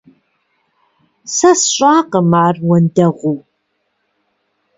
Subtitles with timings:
[1.35, 3.39] Сэ сщӀакъым ар уэндэгъуу.